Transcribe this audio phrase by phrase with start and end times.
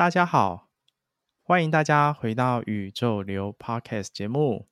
[0.00, 0.70] 大家好，
[1.42, 4.66] 欢迎大家回到宇宙流 Podcast 节目。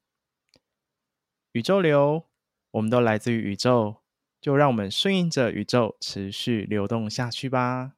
[1.52, 2.24] 宇宙流，
[2.70, 3.96] 我们都来自于宇宙，
[4.40, 7.97] 就让我们顺应着宇宙，持续流动下去吧。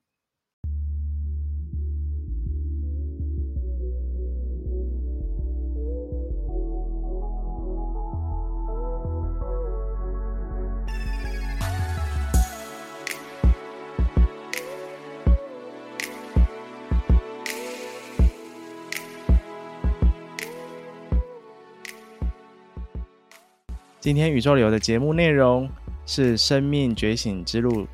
[24.10, 25.70] 今天宇宙流的节目内容
[26.04, 27.86] 是生命觉醒之路。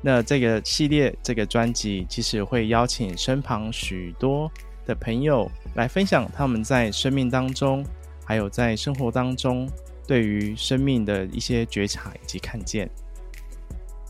[0.00, 4.48] 那这个系列，这个专辑其实会邀请身旁许多
[4.86, 7.84] 的朋友来分享他们在生命当中，
[8.24, 9.68] 还有在生活当中
[10.06, 12.88] 对于生命的一些觉察以及看见。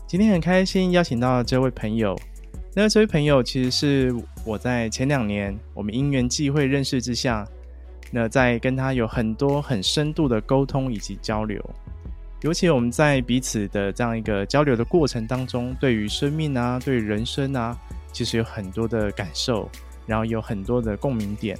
[0.05, 2.15] 今天很开心邀请到这位朋友。
[2.75, 4.13] 那这位朋友其实是
[4.45, 7.43] 我在前两年我们因缘际会认识之下。
[8.13, 11.63] 那在跟他有很多很深度的沟通以及交流，
[12.41, 17.77] 尤其我们在彼此的这样一个交流的过程当中，对于生命啊，对于人生啊，
[18.11, 19.69] 其实有很多的感受，
[20.05, 21.57] 然后有很多的共鸣点，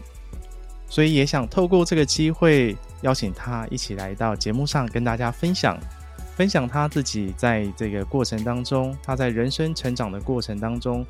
[0.90, 5.80] 所以也想透过这个机会，邀请他一起来到节目上跟大家分享，
[6.36, 11.06] 分享他自己在这个过程当中，他在人生成长的过程当中。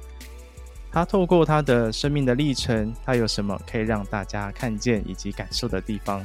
[0.91, 6.21] 他透过他的生命的历程，他有什么可以让大家看见以及感受的地方？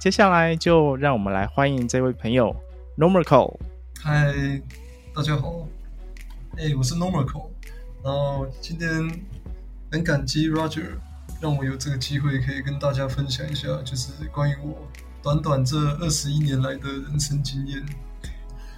[0.00, 2.54] 接下来就让我们来欢迎这位朋友
[2.98, 3.56] ，Normorco。
[4.02, 4.60] 嗨，
[5.14, 5.68] 大家好，
[6.56, 7.46] 哎、欸，我是 Normorco。
[8.02, 9.08] 然后今天
[9.92, 10.88] 很感激 Roger，
[11.40, 14.76] 让我有这个机会可以跟大家分享一下，就是关于我
[15.22, 17.80] 短短这二十一年来的人生经验。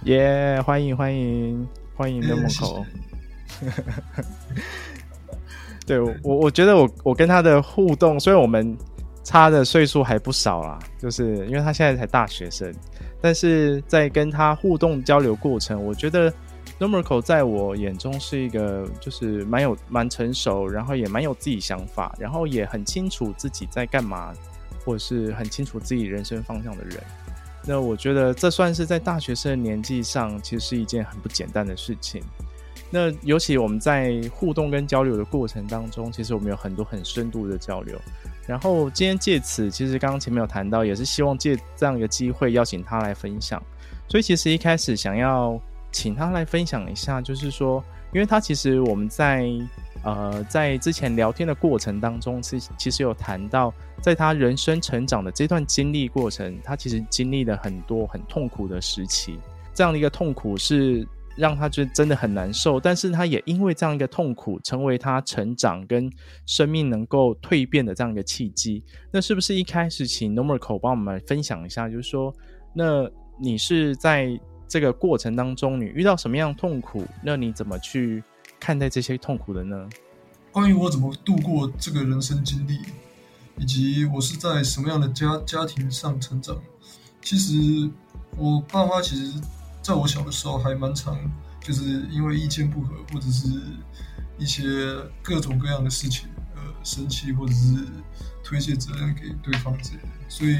[0.03, 2.85] 耶、yeah，欢迎欢迎欢迎 Normorco。
[5.85, 8.75] 对我，我觉得我我跟他的互动，虽然我们
[9.23, 12.73] 差的岁数还不少啦，就是因为他现在才大学生，
[13.21, 16.33] 但是在跟他互动交流过程，我觉得
[16.79, 24.33] Normorco 在我眼中是一个就是蛮有蛮成熟，然后也蛮有自己想法，然后也很清楚自己在干嘛，
[24.85, 26.97] 或者是很清楚自己人生方向的人。
[27.65, 32.21] 那我觉得这算是在大学生的年纪上，其实是一件很不简单的事情。
[32.95, 37.99] 那尤其我们在互动跟交流的过程当中，其实我们有很多很深度的交流。
[38.45, 43.59] 然后今天借此，其实刚刚前面有谈到，也是希望借这样一个机会邀请他来分享。
[44.07, 45.59] 所以其实一开始想要
[45.91, 47.83] 请他来分享一下，就是说，
[48.13, 49.49] 因为他其实我们在
[50.03, 53.73] 呃在之前聊天的过程当中，是其实有谈到，
[54.03, 59.39] 在他人生成长的这段经历过程，他其实经历了很多很痛苦的时期。
[59.73, 61.07] 这样的一个痛苦是。
[61.35, 66.11] 让他觉得真的很难受，但是他也因为这样一个痛苦，成为他成长跟
[66.45, 68.83] 生命能够蜕变的这样一个契机。
[69.11, 72.31] 那是不是一开始请 Normorco 帮我们分享一下，就是说，
[72.73, 77.03] 那你是在这个过程当中，你遇到什么样痛苦？
[77.23, 78.23] 那你怎么去
[78.59, 79.89] 看待这些痛苦的呢？
[80.51, 82.77] 关于我怎么度过这个人生经历，
[83.57, 86.55] 以及我是在什么样的家家庭上成长，
[87.23, 87.89] 其实
[88.37, 89.41] 我爸妈其实。
[89.83, 91.19] 在我小的时候还蛮常，
[91.59, 93.49] 就是因为意见不合或者是
[94.39, 94.63] 一些
[95.21, 97.85] 各种各样的事情，呃，生气或者是
[98.45, 100.09] 推卸责任给对方之类的。
[100.29, 100.57] 所以，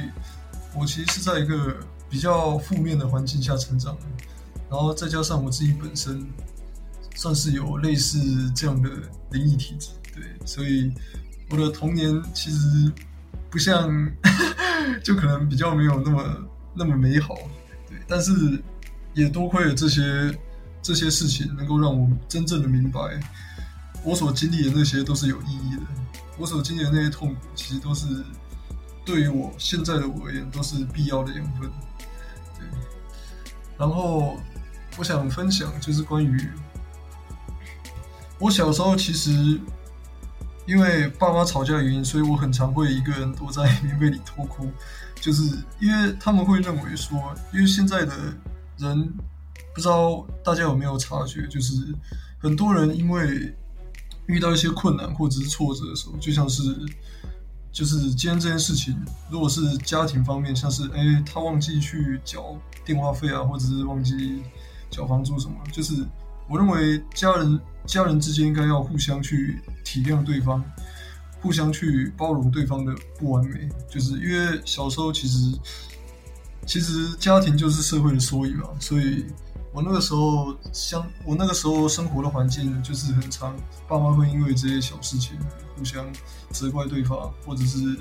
[0.76, 1.80] 我其实是在一个
[2.10, 4.02] 比较负面的环境下成长的。
[4.70, 6.28] 然后再加上我自己本身
[7.16, 8.90] 算是有类似这样的
[9.32, 10.92] 灵异体质，对，所以
[11.50, 12.92] 我的童年其实
[13.50, 13.90] 不像，
[15.02, 16.46] 就可能比较没有那么
[16.76, 17.36] 那么美好，
[17.90, 18.62] 对，但是。
[19.14, 20.02] 也多亏了这些
[20.82, 23.00] 这些事情，能够让我真正的明白，
[24.04, 25.82] 我所经历的那些都是有意义的。
[26.38, 28.08] 我所经历的那些痛苦，其实都是
[29.06, 31.70] 对于我现在的我而言，都是必要的养分。
[32.58, 32.68] 对。
[33.78, 34.36] 然后
[34.98, 36.50] 我想分享，就是关于
[38.40, 39.32] 我小时候，其实
[40.66, 44.72] 因为爸妈吵架的原因，所以我很常会一个人躲在棉被里偷哭，
[45.22, 45.44] 就是
[45.80, 48.14] 因为他们会认为说，因为现在的。
[48.78, 49.14] 人
[49.74, 51.74] 不知道大家有没有察觉，就是
[52.40, 53.56] 很多人因为
[54.28, 56.62] 遇到一些困难或者是挫折的时候，就像是
[57.72, 58.96] 就是今天这件事情，
[59.30, 62.56] 如果是家庭方面，像是哎、他忘记去缴
[62.86, 64.44] 电话费啊，或者是忘记
[64.90, 66.06] 缴房租什么，就是
[66.50, 70.64] 我认为家人家人之间应该要互相去体谅对方，
[71.42, 75.58] 互相去包容对方的不完美，就是因为小时候其实。
[76.66, 79.26] 其实家庭就是社会的缩影嘛，所以
[79.72, 83.56] 我那个时候相，我那个时候生活的环境就是很常，
[83.88, 85.38] 爸妈会因为这些小事情
[85.78, 86.06] 互相
[86.52, 87.98] 责怪对方，或者是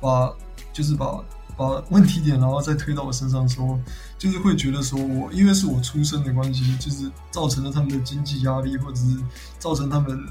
[0.00, 0.32] 把
[0.72, 1.22] 就是把
[1.56, 3.78] 把问题点然后再推到我身上说，
[4.16, 9.18] 就是会觉得说我因为是我出生的关系，就是造成了他们的经济压力，或者是
[9.58, 10.24] 造成他们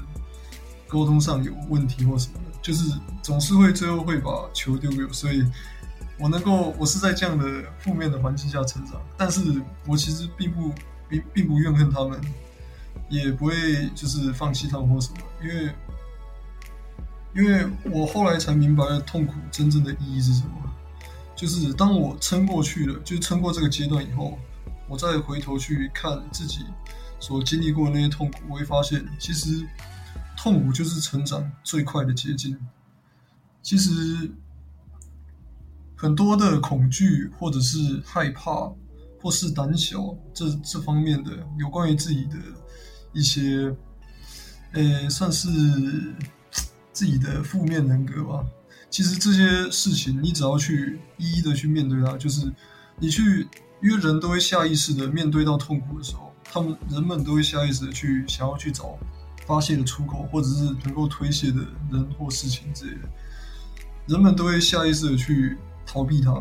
[0.88, 2.92] 沟通上有问题或什么的，就是
[3.22, 5.44] 总是会最后会把球丢给我，所以。
[6.16, 10.72] 我能够，我是在这样的负面的环境下成长，但是我其实并不
[11.08, 12.20] 并并不怨恨他们，
[13.08, 15.74] 也不会就是放弃他们或什么，因为
[17.34, 20.50] 因为我后来才明白了痛苦真正的意义是什么，
[21.34, 24.38] 就是当我撑过去了，就撑过这个阶段以后，
[24.86, 26.64] 我再回头去看自己
[27.18, 29.66] 所经历过的那些痛苦，我会发现其实
[30.36, 32.56] 痛苦就是成长最快的捷径，
[33.62, 34.30] 其实。
[36.04, 38.70] 很多的恐惧，或者是害怕，
[39.22, 42.36] 或是胆小，这这方面的有关于自己的
[43.14, 43.74] 一些，
[44.72, 45.48] 呃，算是
[46.92, 48.44] 自己的负面人格吧。
[48.90, 52.52] 其实这些事情，你只要去一一的去面对它，就是
[52.98, 53.48] 你去，
[53.82, 58.98] 因为人都会下意识的面对到痛苦的时候，他们人们都会下意识的去想要去找
[59.46, 63.08] 发泄的出口，或者是能够推卸的人或事情之类的，
[64.08, 65.56] 人们都会下意识的去。
[65.86, 66.32] 逃避它，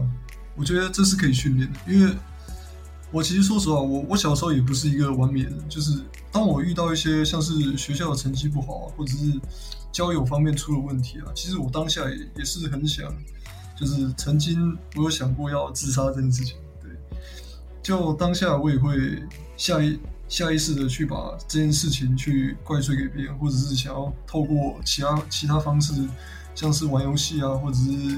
[0.55, 1.79] 我觉得这是可以训练的。
[1.87, 2.13] 因为
[3.11, 5.69] 我其实说实话，我我小时候也不是一个完美的人。
[5.69, 6.01] 就是
[6.31, 9.39] 当我遇到一些像是学校的成绩不好啊，或者是
[9.91, 13.13] 交友方面出了问题啊，其实我当下也也是很想，
[13.79, 16.57] 就是曾经我有想过要自杀这件事情。
[16.81, 16.89] 对，
[17.83, 19.21] 就当下我也会
[19.57, 25.93] 下意下意识的去把这件事情去怪罪给别人，或者是想要透过其他其他方式，
[26.55, 28.17] 像是玩游戏啊，或者是。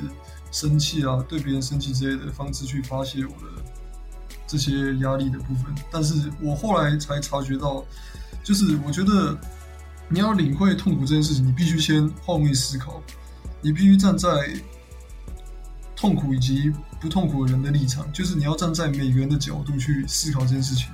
[0.56, 3.62] 生气啊，对别人生气之类的方式去发泄我的
[4.48, 7.84] 这些压力的部分，但是我后来才察觉到，
[8.42, 9.38] 就是我觉得
[10.08, 13.04] 你要领会痛苦这件事情，你必须先换位思考，
[13.60, 14.30] 你必须站在
[15.94, 16.72] 痛苦以及
[17.02, 20.88] 不痛苦的人的立场，就是你要站在每个人的角度去思考这件事情。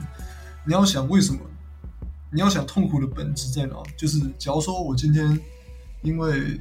[0.65, 1.39] 你要想为什么？
[2.31, 3.75] 你要想痛苦的本质在哪？
[3.95, 5.39] 就是假如说我今天
[6.01, 6.59] 因为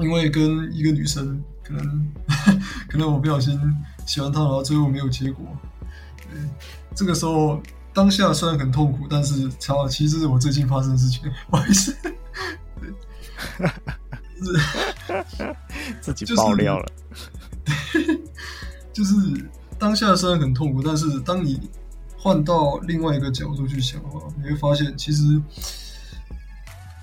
[0.00, 1.40] 因为跟一个女生。
[1.70, 2.12] 可能
[2.88, 3.58] 可能我不小心
[4.06, 5.46] 喜欢他，然后最后没有结果。
[6.18, 6.40] 对，
[6.94, 7.60] 这个时候
[7.92, 11.96] 当下虽然很痛苦，但是超其实是我最近发生的事情，不好意思。
[12.80, 12.92] 对，
[14.40, 15.54] 是
[16.00, 16.86] 自己爆料了。
[18.92, 19.14] 就是
[19.78, 21.70] 当下虽然很痛苦，但是当你
[22.16, 25.40] 换到另外一个角度去想的话，你会发现其实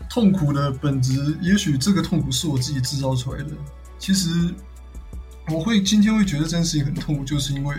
[0.09, 3.51] 痛苦的本质，也许这个痛苦是我自己制造出来的。
[3.99, 4.53] 其实
[5.49, 7.75] 我会今天会觉得这件事情很痛苦，就是因为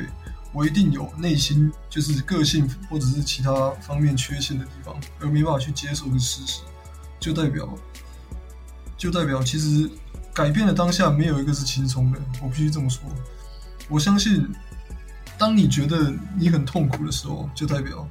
[0.52, 6.62] 我一定有内心就是个性或者是其他方面缺陷的地方，而没办法去接受的事实，
[7.20, 7.68] 就代表
[8.96, 9.88] 就代表其实
[10.32, 13.02] 改变的当下没有一个是轻松的，我必须这么说。
[13.88, 14.48] 我相信，
[15.38, 18.08] 当你觉得你很痛苦的时候，就代表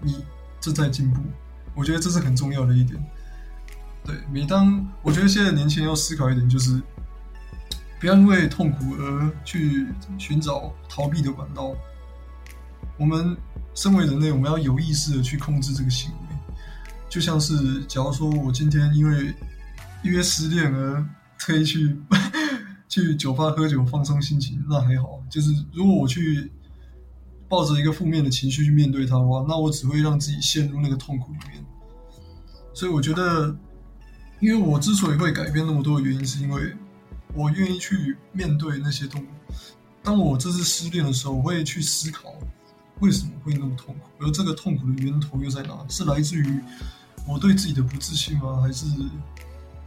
[0.00, 0.24] 你
[0.60, 1.20] 正在进步。
[1.74, 3.04] 我觉得这是很重要的一点。
[4.04, 6.80] 对，每当我觉得现在年轻人要思考一点，就是。
[8.00, 9.86] 不要因为痛苦而去
[10.18, 11.74] 寻找逃避的管道。
[12.96, 13.36] 我们
[13.74, 16.36] 身为人类，我们要有意识的去控制这个行为。
[17.08, 19.34] 就像是，假如说我今天因为
[20.02, 21.04] 因为失恋而
[21.38, 21.96] 特意去
[22.88, 25.20] 去酒吧喝酒放松心情，那还好。
[25.30, 26.52] 就是如果我去
[27.48, 31.64] 抱着一个负面的情绪去面对它的话，那我只会让自己陷入那个痛苦里面。
[32.74, 33.56] 所以我觉得，
[34.40, 36.76] 因为我之所以会改变那么多的原因，是因为。
[37.34, 39.54] 我愿意去面对那些痛苦。
[40.02, 42.34] 当我这次失恋的时候，我会去思考
[43.00, 45.84] 为什么会那么痛苦，而这个痛苦的源头又在哪？
[45.88, 46.60] 是来自于
[47.26, 48.60] 我对自己的不自信吗？
[48.62, 48.86] 还是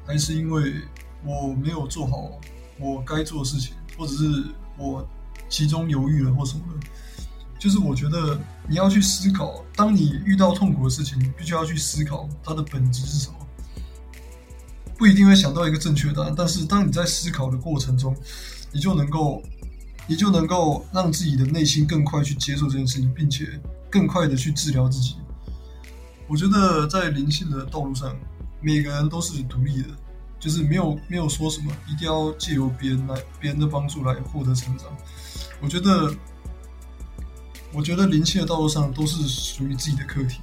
[0.06, 0.76] 还是因为
[1.24, 2.40] 我没有做好
[2.80, 4.46] 我该做的事情，或者是
[4.78, 5.08] 我
[5.50, 6.88] 其中犹豫了或什么的？
[7.60, 13.36] 就是我觉得你要去思考，当你遇到痛苦的事情，你必须要去思考它的本质是什么。
[15.02, 18.16] 不一定会想到一个正确答案，但是当你在思考的过程中，
[18.72, 19.42] 你就能够，
[20.06, 25.16] 你就能够让自己的内心更快去接受这件事情，并且更快的去治疗自己。
[26.28, 28.16] 我觉得在灵性的道路上，
[28.62, 29.88] 每个人都是独立的，
[30.40, 34.86] 就是没有没有说什么一定要借由别人来别人的帮助来获得成长。
[35.60, 36.14] 我觉得，
[37.74, 40.42] 我觉得灵性的道路上都是属于自己的课题。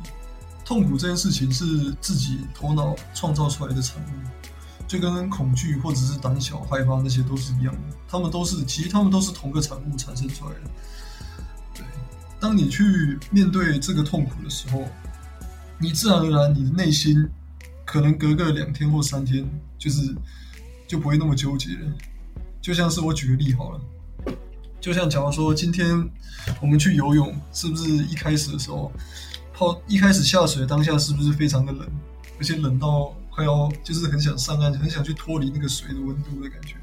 [0.64, 4.47] 痛苦这件事情是自己头脑创造出来的产物。
[4.88, 10.70] 就跟恐惧或者是胆小、害怕那些都是一样的，他们都是其实他们都是同个产物产生出来的。
[11.74, 11.84] 对，
[12.40, 14.88] 当你去面对这个痛苦的时候，
[15.78, 17.28] 你自然而然你的内心
[17.84, 19.46] 可能隔个两天或三天，
[19.78, 20.16] 就是
[20.86, 21.92] 就不会那么纠结了。
[22.62, 23.80] 就像是我举个例好了，
[24.80, 26.02] 就像假如说今天
[26.62, 28.90] 我们去游泳，是不是一开始的时候
[29.52, 31.86] 泡一开始下水当下是不是非常的冷，
[32.38, 36.74] 而且冷到快要就是很想上岸，很想去脱离那个水的温度的感觉。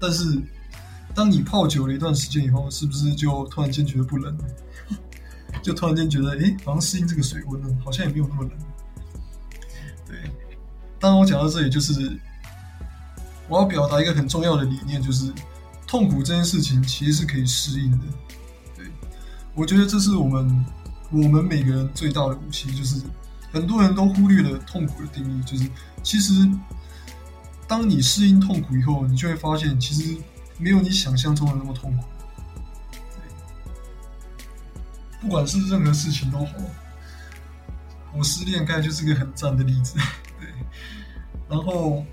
[0.00, 0.36] 但是
[1.14, 4.44] 当你泡久了一段时间以后，是不是就突然间觉得不冷了？
[5.62, 8.50] 就突然间觉得，哎，好像适应这个水温了，好像也没有那么冷。
[10.04, 10.18] 对，
[10.98, 12.18] 当我讲到这里，就是
[13.48, 15.32] 我要表达一个很重要的理念，就是
[15.86, 18.04] 痛苦这件事情其实是可以适应的。
[18.76, 18.86] 对，
[19.54, 20.66] 我觉得这是我们
[21.12, 23.00] 我们每个人最大的武器，就是
[23.52, 25.68] 很多人都忽略了痛苦的定义，就是
[26.02, 26.32] 其实
[27.68, 30.16] 当你适应痛苦以后，你就会发现，其实。
[30.58, 32.04] 没有你想象中的那么痛苦。
[35.20, 36.52] 不管是任何事情都好，
[38.14, 39.94] 我失恋该就是个很赞的例子。
[40.38, 40.48] 对，
[41.48, 42.04] 然后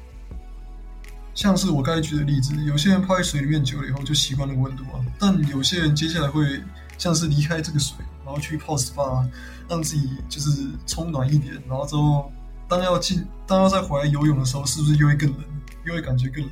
[1.36, 6.60] 像是我刚才举的例子，有些人泡在水里面久了以后就习惯了温度啊，但有些人接下来会
[7.00, 9.28] 像是离开这个水，然后去泡 SPA，
[9.68, 12.32] 让自己就是冲暖一点，然后之后
[12.68, 15.44] 当要进，当要再回来游泳的时候，是不是又会更冷，
[15.86, 16.52] 又会感觉更冷？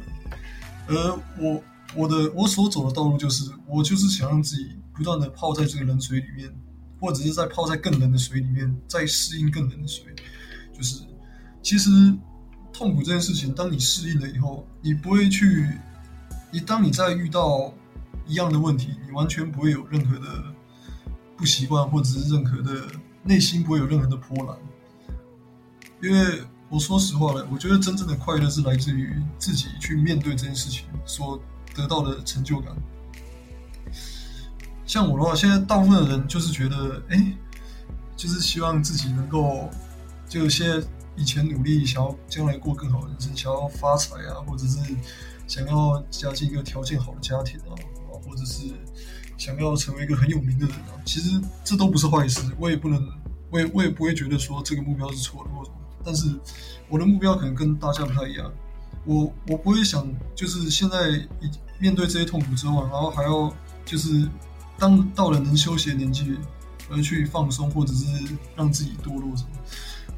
[0.88, 1.62] 而我。
[1.96, 6.54] 我的我所走的道路就是，我就是想让自己不断的泡在这个冷水里面，
[7.00, 10.04] 或者是在泡在更冷的水里面，再适应更冷的水。
[10.74, 11.02] 就是，
[11.64, 11.90] 其实
[12.74, 15.80] 痛苦这件事情，当你适应了以后，你不会去，
[16.52, 17.74] 你当你再遇到
[18.28, 20.44] 一样的问题，你完全不会有任何的
[21.36, 22.88] 不习惯，或者是任何的
[23.24, 24.58] 内心不会有任何的波澜。
[26.02, 31.42] 因为我说实话了，我觉得真正的快乐是来自于自己去面对这件事情所。
[31.76, 32.76] 得到的成就感，
[34.84, 37.38] 像我的话，现在大部分的人就是觉得，哎、
[38.16, 39.70] 就是希望自己能够，
[40.28, 40.84] 就现在
[41.16, 44.80] 以前努力，想要将来过更好的人生，想要发财啊，或者是
[45.46, 47.78] 想要嫁进一个条件好的家庭啊，
[48.28, 48.64] 或者是
[49.38, 51.00] 想要成为一个很有名的人啊。
[51.06, 53.08] 其实这都不是坏事，我也不能，
[53.50, 55.78] 我也我也不会觉得说这个目标是错的或什么。
[56.04, 56.28] 但是
[56.90, 58.52] 我的目标可能跟大家不太一样，
[59.06, 61.28] 我我不会想，就是现在。
[61.80, 63.56] 面对这些痛苦之后，然后还要
[63.86, 64.28] 就是
[64.80, 66.36] 当到了能休息的年纪
[66.90, 68.08] 而去放松，或者是
[68.56, 69.50] 让自己堕落什么，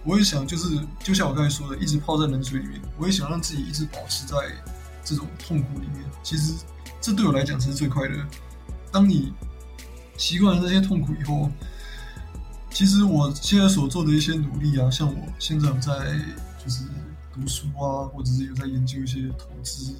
[0.06, 4.38] 我也想就是就像我刚才说的，一直泡在冷水里面，我也想让自己一直保持在
[5.04, 6.06] 这种痛苦里面。
[6.24, 6.54] 其实
[7.01, 8.25] 这对我来讲是最快乐。
[8.91, 9.34] 当你
[10.18, 11.50] 习惯了这些痛苦以后，
[12.72, 16.20] 其实我现在所做的一些努力啊，像我现在有在
[16.63, 16.84] 就是
[17.34, 19.96] 读书啊，或者是有在研究一些投资。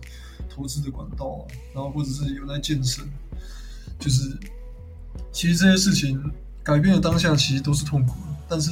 [0.50, 1.41] 投资的管道啊，
[1.74, 3.06] 然后或者是有在健身，
[4.00, 4.38] 就是
[5.32, 6.20] 其实这些事情
[6.63, 8.72] 改变的当下其实都是痛苦的，但是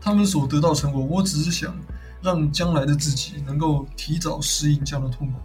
[0.00, 1.74] 他们所得到成果，我只是想
[2.20, 5.38] 让将来的自己能够提早适应这样的痛苦。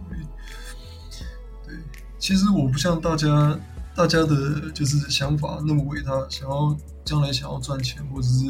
[2.24, 3.54] 其实我不像大家
[3.94, 8.46] 大家的就是想法那么伟大，想要将来想要赚钱，或者是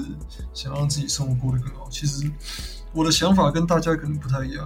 [0.53, 1.89] 想让自己生活过得更好。
[1.91, 2.31] 其实
[2.93, 4.65] 我的想法跟大家可能不太一样。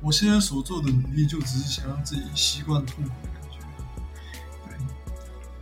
[0.00, 3.58] 我现在所做的努力，就只是想让自己习惯痛苦的感觉。
[4.68, 4.78] 对，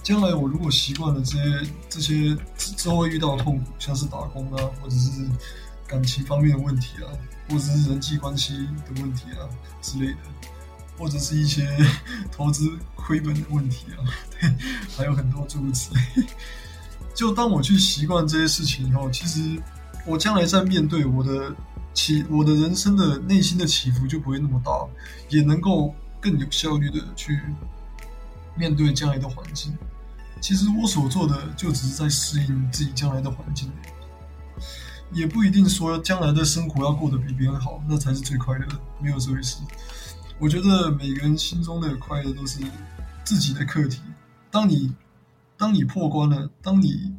[0.02, 5.26] 将来我如果习惯了这些这些之后遇到的痛苦，像是打工啊，或者是
[5.86, 7.08] 感情方面的问题啊，
[7.48, 8.52] 或者是人际关系
[8.86, 9.48] 的问题啊
[9.80, 10.18] 之类的，
[10.98, 11.68] 或者是一些
[12.32, 14.00] 投资亏本的问题啊，
[14.40, 14.54] 对，
[14.96, 16.26] 还有很多诸如此类。
[17.14, 19.60] 就当我去习惯这些事情以后，其实
[20.06, 21.54] 我将来在面对我的。
[21.94, 24.72] 起我的人生的内心的起伏就不会那么大，
[25.28, 27.38] 也能够更有效率的去
[28.56, 29.76] 面对将来的环境。
[30.40, 33.70] 其实我所做的就只是在适应自己将来的环境，
[35.12, 38.80] 也不一定说将来的生活要过得比别人好，那才是最快乐的。
[38.98, 39.58] 没有这回事。
[40.38, 42.60] 我觉得每个人心中的快乐都是
[43.24, 44.00] 自己的课题。
[44.50, 44.92] 当你
[45.56, 47.14] 当你破关了，当你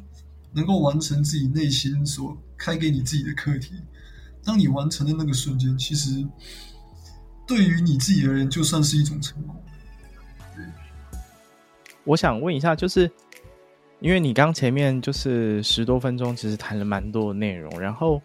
[0.52, 3.74] 能够完成自己内心所开给你自己的课题。
[4.44, 6.22] 当你完成的那个瞬间，其实
[7.46, 9.56] 对于你自己而言，就算是一种成功。
[12.04, 13.10] 我想问一下，就是
[14.00, 18.20] 因为你刚前面就是十多分钟，其实谈了蛮多的内容，然后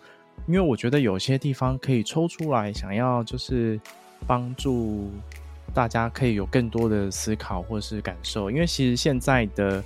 [0.45, 3.79] 因为我觉得有些地方可以抽出来，想要就是
[4.27, 5.11] 帮助
[5.73, 9.83] 大家可以有更多的思考或是感受，因为其实现在的。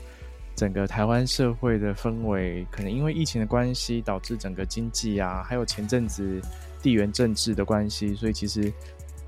[0.56, 6.40] 整个台湾社会的氛围，可能因为疫情的关系，导致整个经济啊，还有前阵子
[6.80, 8.72] 地缘政治的关系，所以其实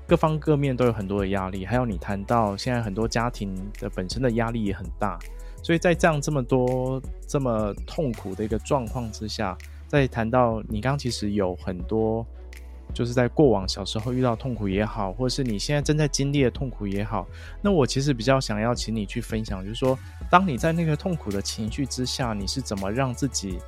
[0.06, 1.66] 各方各面都有很多的压力。
[1.66, 5.18] 还有你谈到现在很多家庭的本身的压力也很大，
[5.64, 9.58] 所以在这样这么多这么痛苦的一个状况之下，
[9.88, 12.24] 在谈到你刚刚其实有很多，
[12.96, 17.26] 就是在过往小时候遇到痛苦也好，或者是你现在正在经历的痛苦也好，
[17.60, 19.98] 那我其实比较想要请你去分享，就是说，
[20.30, 23.58] 当你在那个痛苦的情绪之下，你是怎么让自己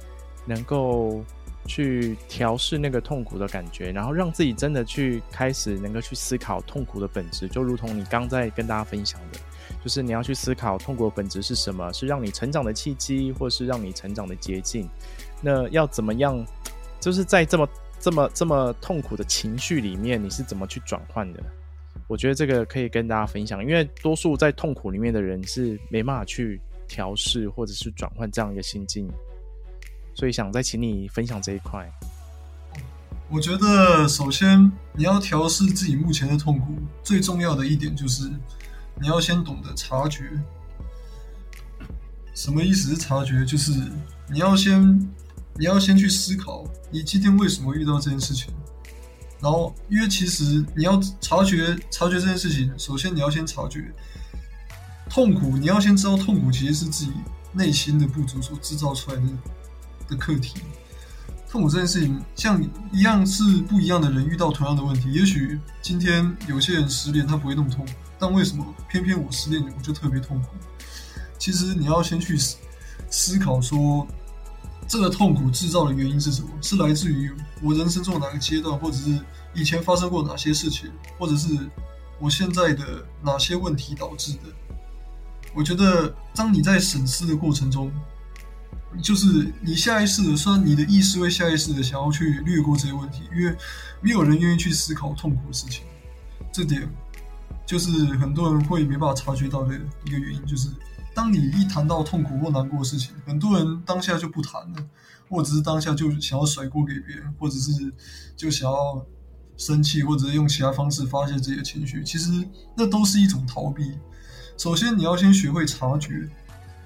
[0.47, 1.23] 能够
[1.67, 9.39] 去调试那个痛苦的感觉，然后让自己真的去开始能够去思考痛苦的本质，就如同你刚在跟大家分享的，
[9.85, 14.89] 就是你要去思考痛苦的本质是什么，是让你成长的契机，或是让你成长的捷径。
[15.43, 16.43] 那要怎么样？
[17.01, 17.65] 就是在这么
[18.01, 21.43] 这么这么痛苦的情绪里面，你是怎么去转换的？
[22.07, 29.07] 我觉得这个可以跟大家分享，因为多数在痛苦里面的人是没办法去调试或者是转换这样一个心境。
[30.15, 31.87] 所以想再请你分享这一块。
[33.31, 38.31] 我觉得首先你要调试自己目前的痛苦，最重要的一点就是
[39.01, 40.31] 你要先懂得察觉。
[42.35, 43.45] 什么意思是察觉？
[43.45, 43.73] 就是
[44.31, 44.99] 你要先
[45.59, 48.55] 你要先去思考，你今天为什么遇到这件事情。
[49.41, 53.93] 然后，因为其实你要察觉察觉这件事情，首先你要先察觉
[55.11, 57.13] 痛苦，你要先知道痛苦其实是自己
[57.53, 59.27] 内心的不足所制造出来的。
[60.09, 60.55] 的课题，
[61.51, 62.59] 痛苦这件事情，像
[62.91, 65.13] 一样是不一样的人遇到同样的问题。
[65.13, 67.87] 也许今天有些人失恋，他不会那么痛，
[68.19, 70.49] 但为什么偏偏我失恋我就特别痛苦？
[71.39, 72.57] 其实你要先去思
[73.11, 74.09] 思考说，
[74.89, 76.49] 这个痛苦制造的原因是什么？
[76.63, 77.31] 是来自于
[77.63, 79.21] 我人生中的哪个阶段，或者是
[79.55, 81.49] 以前发生过哪些事情，或者是
[82.19, 84.41] 我现在的哪些问题导致的？
[85.55, 87.93] 我觉得，当你在审视的过程中，
[89.03, 93.55] 就是你下意识的，虽然你的意识会下意识的想要去略过这些问题，因为
[94.01, 95.85] 没有人愿意去思考痛苦的事情。
[96.51, 96.89] 这点
[97.67, 99.75] 就是很多人会没办法察觉到的
[100.05, 100.47] 一个原因。
[100.47, 100.69] 就是
[101.19, 104.87] 当你一谈到痛苦或难过的事情，很多人当下就不谈了，
[105.29, 107.73] 或者是当下就想要甩锅给别人，或者是
[108.37, 109.05] 就想要
[109.57, 112.05] 生气，或者是用其他方式发泄自己的情绪。
[112.05, 112.31] 其实
[112.77, 113.99] 那都是一种逃避。
[114.57, 116.29] 首先，你要先学会察觉。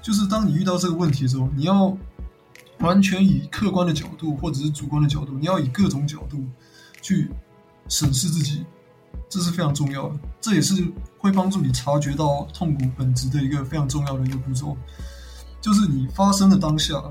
[0.00, 1.94] 就是当你遇到这个问题的时候，你要
[2.78, 6.42] 完全以客观的角度或者是主观的角度，你要以各种角度
[7.02, 7.30] 去
[7.86, 8.64] 审视自己，
[9.28, 10.18] 这是非常重要的。
[10.40, 10.74] 这也是
[11.18, 14.76] 会帮助你察觉到痛苦本质的一个非常重要的一个步骤。
[15.60, 17.02] 就是你发生的当下，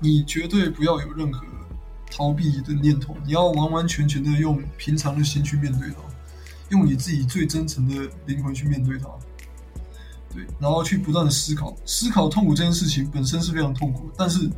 [0.00, 1.44] 你绝对不要有任何
[2.10, 5.96] 逃避的念头，你要完完全全的用平常的心去面对它，
[6.70, 9.08] 用你自己最真诚的灵魂去面对它。
[10.32, 14.10] 对，然后去不断的思考，思考痛苦这件事情本身是非常痛苦。
[14.16, 14.48] 但是，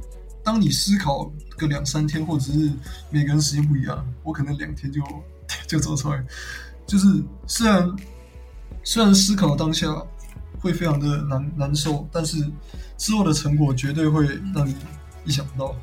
[0.42, 2.72] 当你思考个两三天，或者是
[3.08, 5.00] 每个人时间不一样，我可能两天就
[5.66, 6.24] 就走出来。
[6.86, 7.96] 就是虽然
[8.82, 9.86] 虽然思考当下
[10.60, 12.38] 会非常的难难受，但是
[12.96, 14.74] 之后的成果绝对会让你
[15.24, 15.74] 意想不到。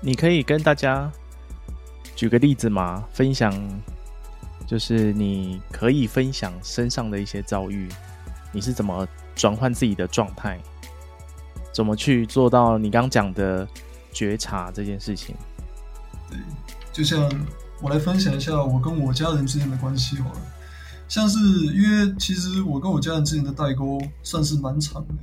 [0.00, 1.10] 你可以跟大家
[2.14, 3.04] 举个例子吗？
[3.12, 3.52] 分享。
[4.66, 7.88] 就是你可以分享身上的一些遭遇，
[8.50, 10.60] 你是怎么转换自己的状态，
[11.72, 13.64] 怎么去做到你刚讲的
[14.10, 15.36] 觉察这件事情？
[16.28, 16.36] 对，
[16.92, 17.30] 就像
[17.80, 20.40] 我来分享一下我跟我家人之间的关系好了，
[21.08, 25.14] 像是因为其实我跟我家人之间的代沟算是蛮长的，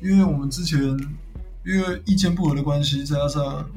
[0.00, 0.80] 因为我们之前
[1.64, 3.68] 因为意见不合的关系，再加上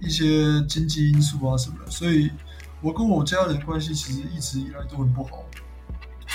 [0.00, 2.30] 一些经济因素啊什么的，所以。
[2.80, 5.44] 我跟我家人关系其实一直以来都很不好，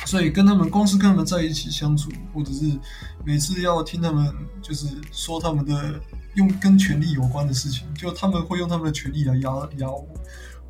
[0.05, 2.77] 所以跟他们光是跟他们在一起相处，或者是
[3.23, 4.29] 每次要听他们
[4.61, 5.97] 就是说他们的
[6.35, 10.05] 用跟权力有关的事情，就他们会用他们的权力来压压我，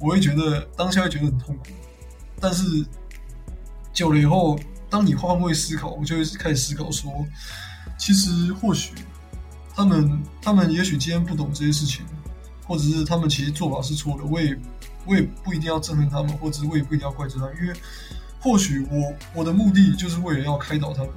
[0.03, 1.63] 我会觉得当下会觉得很痛苦。
[2.39, 2.85] 但是
[3.93, 7.11] 久了以后，当你换位思考，我就会开始思考说，
[7.97, 8.93] 其实或许
[9.73, 12.05] 他们他们也许今天不懂这些事情，
[12.67, 14.59] 或者是他们其实做法是错的，我也。
[15.05, 17.73] 我也不一定要憎恨他们，或者我也不一定要怪罪他们，因为
[18.39, 21.11] 或许我我的目的就是为了要开导他们。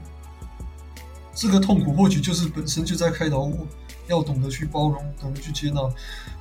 [1.37, 3.67] 这个痛苦或许就是本身就在开导我，
[4.07, 5.83] 要懂得去包容，懂得去接纳。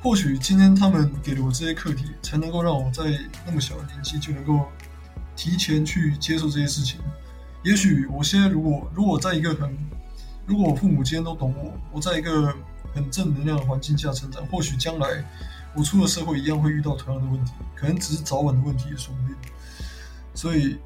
[0.02, 3.04] 或许今天他们给了我这些课题，才能够让我在
[3.46, 4.62] 那么小的年纪就能够
[5.36, 7.02] 提前去接受这些事情。
[7.62, 9.78] 也许我现在如果如果在一个很，
[10.46, 12.56] 如果我父母今天都懂我，我在一个
[12.94, 15.24] 很正能量的环境下成长，或许将来。
[15.78, 19.36] 我出了社会一样会遇到同样的问题，可能只是早晚的问题也说不定。
[20.34, 20.78] 所以，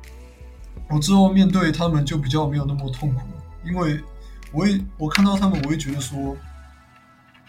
[0.90, 3.22] 我之后面对他们就比较没有那么痛苦，
[3.66, 4.02] 因为
[4.52, 6.36] 我会我看到他们，我会觉得说，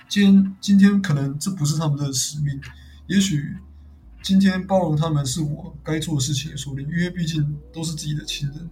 [0.08, 2.60] 今天今天可能这不是他们的使命，
[3.06, 3.56] 也许
[4.22, 8.70] 今天包容他们是我该做的事情说不定，因为毕竟都是自己的亲人。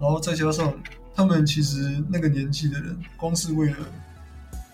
[0.00, 0.74] 然后再加上
[1.14, 3.76] 他们其实那个年纪的人，光是为了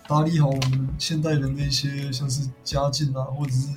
[0.09, 3.69] 打理好我们现代人的一些像是家境啊，或者是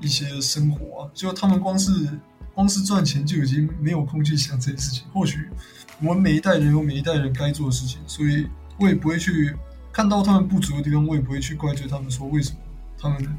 [0.00, 2.18] 一些生活啊，就他们光是
[2.54, 5.04] 光是赚钱就已经没有空去想这些事情。
[5.12, 5.48] 或许
[6.02, 8.46] 我们每一代人有每一代人该做的事情，所以
[8.78, 9.54] 我也不会去
[9.92, 12.56] 看到他们不足的地方，我也不会去怪罪他们，说为什么
[12.98, 13.38] 他们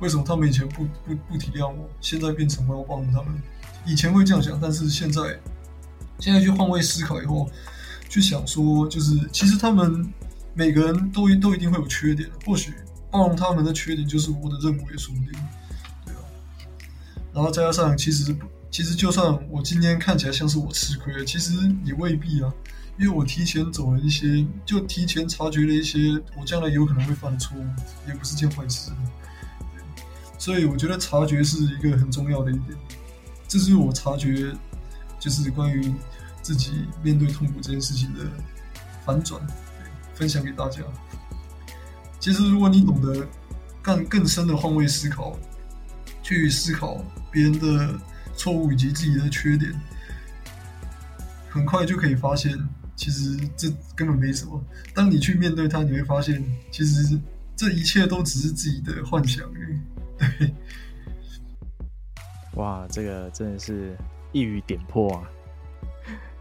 [0.00, 3.40] 为什么他们以前不不不体谅我，现在变成我要帮助他们。
[3.84, 5.38] 以前会这样想，但是现在
[6.18, 7.50] 现在去换位思考以后，
[8.08, 10.12] 去想说，就是其实他们。
[10.58, 12.72] 每个人都都一定会有缺点，或许
[13.10, 15.32] 包容他们的缺点就是我的任务也说不定，
[16.06, 16.20] 对吧？
[17.34, 18.34] 然后再加上，其实
[18.76, 22.52] 其实就算我今天看起来像是我吃亏，其实也未必啊，
[22.98, 25.98] 因为我提前走了一些，就提前察觉了一些
[26.38, 27.64] 我将来有可能会犯的错误，
[28.06, 28.92] 也不是件坏事。
[30.36, 32.76] 所以我觉得察觉是一个很重要的一点，
[33.48, 34.54] 这是我察觉，
[35.18, 35.94] 就是关于
[36.42, 38.20] 自己面对痛苦这件事情的
[39.06, 39.40] 反转。
[40.16, 40.82] 分享给大家。
[42.20, 43.26] 其实，如果你懂得
[43.80, 45.34] 更更深的换位思考，
[46.22, 47.98] 去思考别人的
[48.36, 49.72] 错误以及自己的缺点，
[51.48, 52.56] 很快就可以发现，
[52.94, 54.62] 其实这根本没什么。
[54.94, 57.18] 当你去面对它，你会发现，其实
[57.56, 59.44] 这一切都只是自己的幻想。
[60.18, 60.54] 对，
[62.54, 63.96] 哇，这个真的是
[64.32, 65.28] 一语点破啊！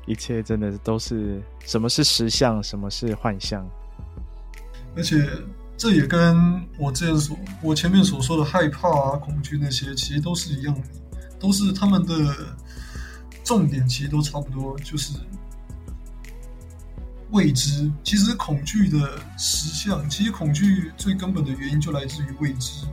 [0.05, 3.67] 一切真的都是什么是实相，什么是幻象，
[4.95, 5.27] 而且
[5.75, 10.81] 这也跟我之前所我前面所说的害怕啊、恐惧那些，其实都是一样的，
[11.45, 12.35] 都是他们的
[13.43, 15.13] 重点，其实都差不多，就是
[17.29, 17.91] 未知。
[18.03, 22.87] 其实恐惧的实相，其实恐惧最根本的原因就来自于未知。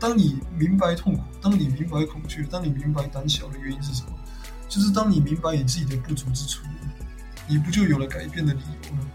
[0.00, 4.08] 当你明白痛苦，当你明白恐惧，当你明白胆小的原因是什么？
[4.68, 6.64] 就是当你明白你自己的不足之处，
[7.46, 9.06] 你不就有了改变的理由吗？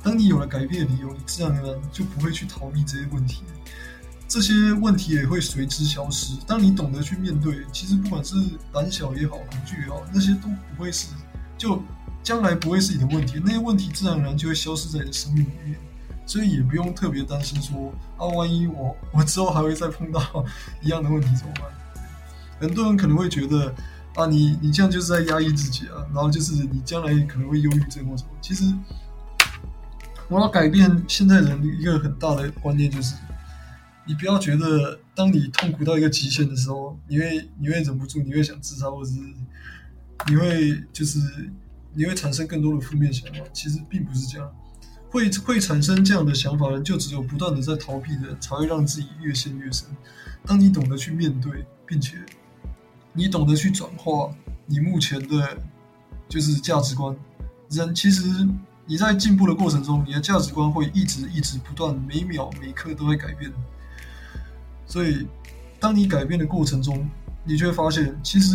[0.00, 3.42] 当你有了改变的理由，你自然而然就不会去逃避这些问题，
[4.28, 6.36] 这些问题也会随之消失。
[6.46, 8.36] 当你懂得去面对，其实不管是
[8.72, 11.08] 胆小也好，恐惧也好，那些都不会是，
[11.56, 11.82] 就
[12.22, 13.40] 将来不会是你的问题。
[13.44, 15.76] 那些问题自然而然就会消失在你的生命里面，
[16.26, 20.20] 所以也不用特别担心说啊，万一我我之后还会再碰到
[20.82, 21.64] 一样的问题怎么办？
[22.60, 23.74] 很多人可能会觉得。
[24.14, 28.30] 啊，你你这样就是在压抑自己啊，然后就是你将来可能会忧郁症或什么。
[28.40, 28.64] 其实
[30.26, 33.14] 我要改变现在人一个很大的观念就是，
[34.08, 39.16] 你不要觉得当你痛苦到一个极限的时候，你会你会忍不住，你会想自杀，或者是
[40.28, 41.20] 你会就是
[41.92, 43.40] 你会产生更多的负面想法。
[43.52, 44.50] 其实并不是这样，
[45.10, 49.86] 会会产生这样的想法的人，就只有不断的在逃避的，才会让自己越陷越深。
[50.46, 52.16] 当你懂得去面对，并且。
[53.14, 54.30] 你懂得去转化
[54.66, 55.58] 你目前的，
[56.28, 57.16] 就是价值观。
[57.68, 58.22] 人其实
[58.86, 63.52] 你在进步的过程中，你的价值观会一直一直不断，每秒每刻都会改变。
[64.88, 65.26] 所以，
[65.78, 67.08] 当你改变的过程中，
[67.44, 68.54] 你就会发现，其实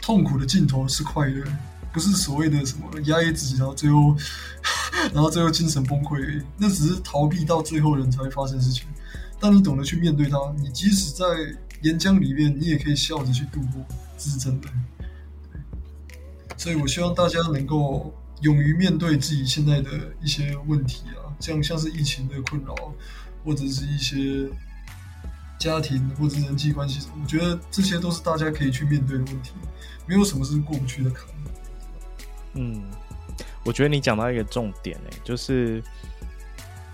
[0.00, 1.44] 痛苦的尽头是快乐，
[1.92, 4.16] 不是所谓的什么压抑自己，然后最后，
[5.12, 8.86] 然后最后精神崩溃，那只是逃避到最后人才会发生的事情。
[9.38, 11.24] 当你懂得去面对它，你即使在
[11.82, 13.84] 岩浆里面，你也可以笑着去度过，
[14.16, 14.68] 这是真的。
[16.56, 19.90] 所以我希望大家能够勇于面对自己现在的
[20.22, 22.74] 一些问题啊，这样像是疫情的困扰，
[23.44, 24.48] 或者是一些
[25.64, 29.52] 家庭或者人际关系，我觉得这些都是大家可以去面对的问题，
[30.06, 31.26] 没有什么是过不去的坎。
[32.52, 32.82] 嗯，
[33.64, 35.82] 我觉得你讲到一个重点欸，就是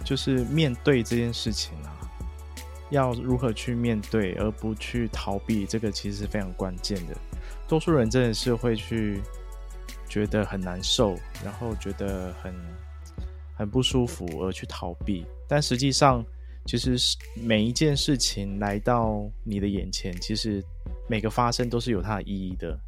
[0.05, 1.91] 就是面对这件事情啊。
[2.91, 7.17] 要如何去面对，而不去逃避，这个其实是非常关键的。
[7.69, 9.21] 多数人真的是会去
[10.09, 12.55] 觉得很难受，然后觉得很
[13.55, 15.27] 很不舒服而去逃避。
[15.47, 16.25] 但实际上，
[16.71, 20.63] 其实是每一件事情来到你的眼前，其实
[21.09, 22.79] 每个发生都是有它的意义的。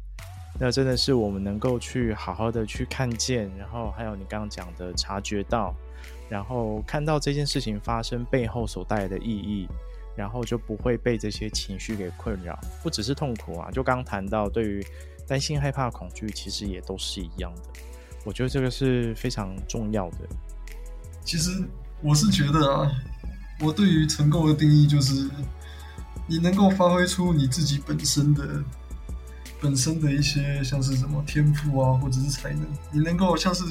[0.57, 5.75] 那真的是我们能够去好好的去看见，然后还有你刚刚讲的察觉到，
[6.29, 9.67] 然后看到这件事情发生背后所带来的意义。
[10.15, 14.85] 然后就不会被这些情绪给困扰，不只是痛苦啊，就刚谈到对于
[15.27, 17.61] 担心、害怕、恐惧，其实也都是一样的。
[18.23, 20.19] 我觉得这个是非常重要的。
[21.25, 21.49] 其实
[22.03, 22.91] 我是觉得啊，
[23.59, 25.29] 我对于成功的定义就是，
[26.27, 28.63] 你能够发挥出你自己本身的、
[29.61, 33.63] 本身的一些像是什么天赋啊，或者是才能，你能够像是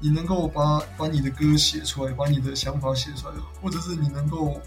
[0.00, 4.60] 你能够把把你的歌写出来，把你的想法写出来，或者是你能够。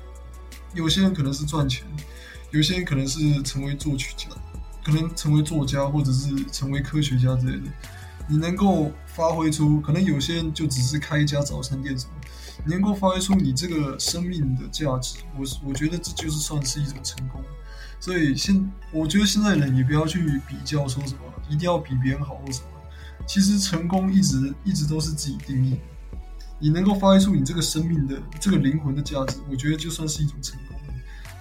[0.74, 1.86] 有些人可能是赚钱，
[2.52, 4.28] 有些人可能是成为作曲家，
[4.84, 7.72] 可能成为作家，或者是成为科学家之类的。
[8.28, 12.12] 你能够发挥出，可能有些人就只是开一家早餐店什么，
[12.66, 17.42] 能够发挥出你这个生命的价值，我我觉得这就是算是一种成功。
[18.00, 22.68] 所以现我觉得现在人也不要去比较说什么一定要比别人好或什么，
[23.28, 25.80] 其实成功一直一直都是自己定义。
[26.60, 30.78] 你能够发挥出你这个生命的这个灵魂的价值，我觉得就算是一种成功。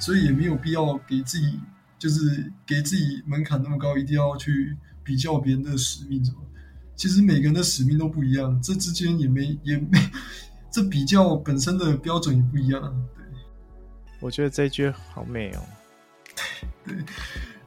[0.01, 1.59] 所以也没有必要给自己
[1.99, 6.39] 就是给自己门槛那么高，一定要去比较别人的使命什么。
[6.97, 9.99] 其实每个人的使命都不一样，这之间也没也没
[10.75, 12.83] 这比较本身的标准也不一样。
[13.15, 13.25] 对，
[14.19, 15.63] 我觉得这句好美哦。
[16.85, 16.97] 对，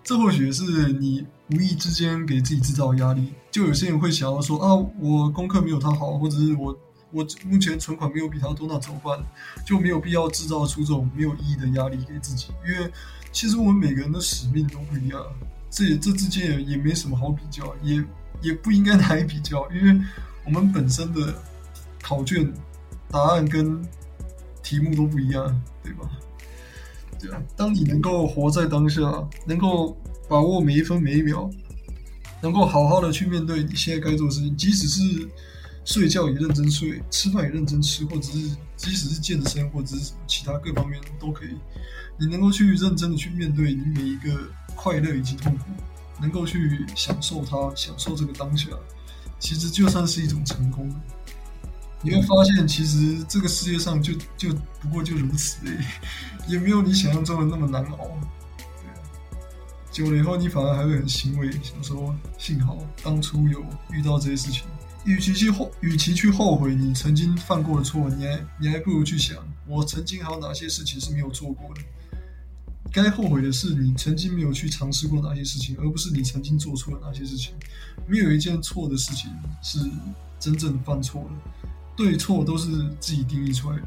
[0.04, 3.34] 这或许是你无意之间给自己制造压力。
[3.50, 6.78] 就有些人会想要说啊，我功课没有他好，或者是我
[7.12, 9.18] 我目前存款没有比他多，那怎么办？
[9.66, 12.50] 就没有必要制造出这种没有意义的压力给自己。
[12.68, 12.92] 因为
[13.32, 15.26] 其实我们每个人的使命都不一样，
[15.70, 18.04] 这也这之间也也没什么好比较，也。
[18.40, 20.00] 也不应该拿来比较，因为
[20.46, 21.34] 我们本身的
[22.04, 22.54] 考卷
[23.12, 23.82] 答案跟
[24.62, 26.10] 题目都不一样，对吧？
[27.20, 29.02] 对啊，当你能够活在当下，
[29.46, 29.98] 能够
[30.30, 31.50] 把握每一分每一秒，
[32.42, 35.28] 能够好好的去面对你现在该做的事情，即使是
[35.84, 38.38] 睡觉也认真睡，吃饭也认真吃，或者是
[38.76, 41.58] 即使是健身或者是其他各方面都可以，
[42.20, 44.38] 你能够去认真的去面对你每一个
[44.76, 45.66] 快乐以及痛苦。
[46.20, 48.70] 能够去享受它，享受这个当下，
[49.38, 50.92] 其实就算是一种成功。
[52.08, 55.86] 你会发现，其实这个世界上就就不过就如此诶，
[56.48, 57.98] 也没有你想象中的那么难熬。
[58.58, 58.96] 对啊，
[59.92, 64.64] 久了以后，你反而还会很欣慰，想说幸好当初有遇到这些事情。
[65.04, 71.82] 与其去后，与其去后悔你曾经犯过的错，你还你还不如去想，我曾经还有哪些事情是没有做过的。
[72.90, 77.54] 该后悔的是你曾经没有去尝试过哪些事情，而不是你曾经做错了哪些事情。
[78.08, 79.30] 没有一件错的事情
[79.62, 79.80] 是
[80.40, 81.30] 真正犯错的，
[81.98, 82.68] 对错都是
[83.00, 83.84] 自己定义出来的。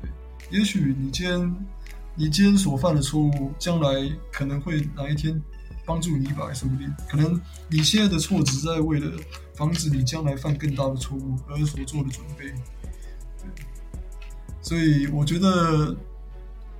[0.00, 0.10] 对，
[0.58, 1.56] 也许你今天
[2.16, 5.40] 你今天所犯的错误，将来可能会哪一天
[5.84, 6.92] 帮助你一把，说不定。
[7.08, 9.12] 可能你现在的错只是在为了
[9.54, 12.46] 防止你将来犯更大的错误而所做的准备。
[13.38, 13.64] 对，
[14.60, 15.94] 所以我觉得。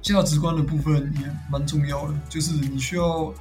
[0.05, 3.33] 价值观的部分也蛮重要的，就是你需要，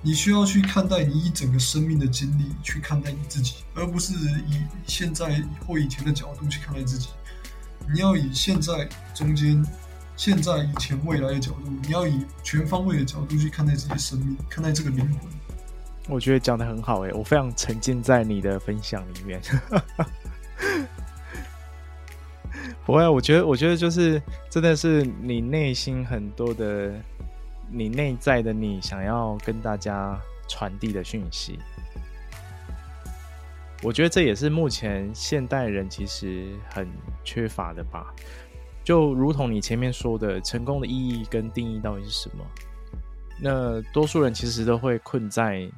[0.00, 4.14] 你需要去看待你一整个生命的经历去看待你自己，而不是
[4.46, 7.08] 以现在或以前的角度去看待自己。
[7.92, 9.64] 你要以现在、中间、
[10.16, 15.18] 现在、以前、未来的角度，你要以全方位的角度去看待自己的生命，看待这个灵魂。
[16.08, 19.40] 我觉得讲得很好诶，我非常沉浸在你的分享里面。
[22.86, 26.92] 不会，我觉得，我觉得就是真的是你内心很多的，
[27.70, 31.58] 你内在的你想要跟大家传递的讯息。
[33.82, 36.88] 我觉得这也是目前现代人其实很
[37.22, 38.12] 缺乏的吧。
[38.82, 42.44] 就如同你前面说的，成功的意义跟定义到底是什么？
[43.40, 45.70] 那多数人其实都会困在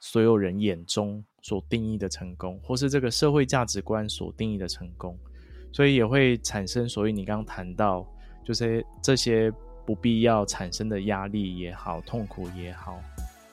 [0.00, 5.18] 所有人眼中所定义的成功，或是这个社会价值观所定义的成功。
[5.72, 8.06] 所以也会产生，所以你刚刚谈到，
[8.44, 9.50] 就是这些
[9.84, 13.00] 不必要产生的压力也好，痛苦也好，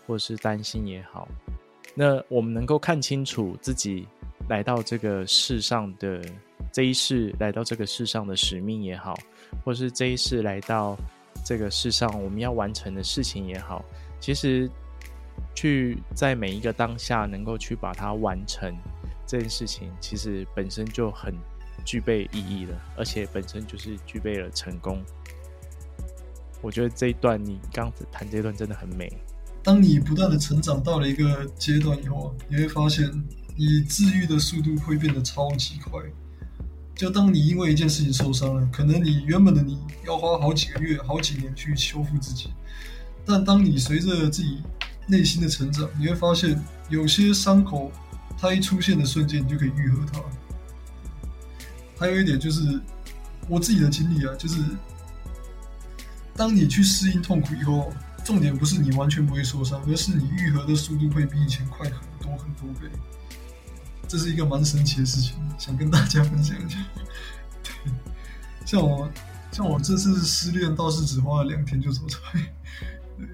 [0.07, 1.27] 或是担心也好，
[1.93, 4.07] 那我们能够看清楚自己
[4.49, 6.21] 来到这个世上的
[6.71, 9.17] 这一世来到这个世上的使命也好，
[9.63, 10.97] 或是这一世来到
[11.45, 13.83] 这个世上我们要完成的事情也好，
[14.19, 14.69] 其实
[15.53, 18.75] 去在每一个当下能够去把它完成
[19.27, 21.33] 这件事情，其实本身就很。
[21.83, 25.03] 具备意义了，而且本身就是具备了成功。
[26.61, 29.11] 我觉得这一段你刚谈这一段真的很美。
[29.63, 33.11] 当你不断的成长到了一个阶段以后，你会发现
[33.55, 36.01] 你治愈的速度会变得超级快。
[36.95, 42.49] 就当你因为一件事情受伤了，可能你原本的你要花好几个月、好几年去修复自己，
[43.25, 44.61] 但当你随着自己
[45.07, 47.91] 内心的成长，你会发现有些伤口
[48.37, 50.21] 它一出现的瞬间，你就可以愈合它。
[51.97, 52.79] 还有一点就是
[53.47, 54.61] 我自己的经历啊，就是
[56.35, 57.91] 当你去适应痛苦以后，
[58.23, 62.89] 重点不是你完全不会受伤，而是你愈合的速度会比以前快很多很多倍。
[64.07, 66.77] 这是一个蛮神奇的事情，想跟大家分享一下。
[67.63, 67.91] 对，
[68.65, 69.09] 像我
[69.51, 72.41] 像我这次失恋倒是只花了两天就走出来。
[73.17, 73.27] 对，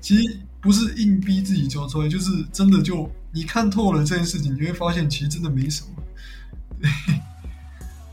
[0.00, 5.88] 其实不是硬逼自己走出来，就是真的就你看透了这件事情，你会发现其实真的没什么。
[6.80, 6.90] 对。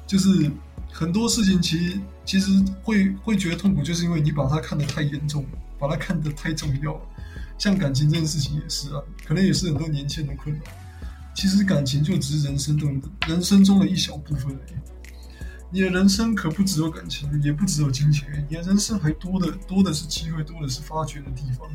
[0.06, 0.52] 就是
[1.00, 2.52] 很多事情，其实其实
[2.84, 5.46] 会会觉得痛苦，就是因为你把它看得太严重，
[5.80, 7.02] 把它看得太重要了。
[7.58, 10.62] 像感情这件事情也是啊，可能也是很多年轻人的困扰。
[11.34, 14.74] 其实感情就只是人生中人生中的一小部分而已。
[15.72, 21.70] 你的人生可不只有感情，也不只有金钱，你的人生还多的多的是机会，多的是发掘的地方。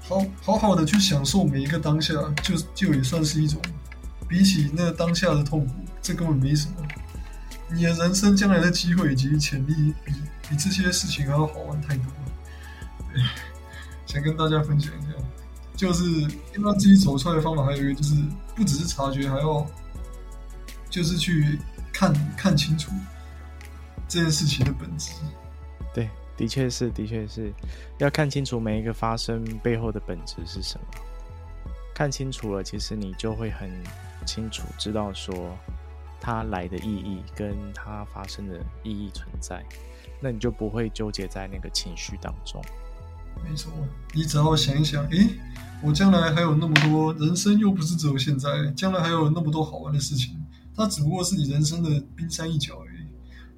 [0.00, 3.60] 好好好的去享受每一个当下，就就也算是一种，
[4.26, 6.85] 比起那当下的痛苦，这根本没什么。
[7.68, 10.12] 你的人生将来的机会以及潜力比，
[10.48, 13.22] 比这些事情还要好玩太多了。
[14.06, 15.18] 想跟大家分享一下，
[15.74, 16.22] 就是
[16.54, 18.14] 要让自己走出来的方法，还有一个就是，
[18.54, 19.66] 不只是察觉，还要
[20.88, 21.58] 就是去
[21.92, 22.92] 看看清楚
[24.06, 25.10] 这件事情的本质。
[25.92, 27.52] 对，的确是，的确是
[27.98, 30.86] 要看清楚每一个发生背后的本质是什么。
[31.94, 33.68] 看清楚了，其实你就会很
[34.24, 35.58] 清楚知道说。
[36.26, 39.64] 它来的意义跟它发生的意义存在，
[40.20, 42.60] 那你就不会纠结在那个情绪当中。
[43.48, 43.72] 没错，
[44.12, 45.38] 你只要想一想，诶，
[45.84, 50.36] 我将来还有那么多，人生又不是只有现在，将来还有那么多好玩的事情，
[50.74, 53.06] 它只不过是你人生的冰山一角而已。